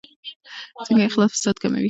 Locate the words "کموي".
1.61-1.79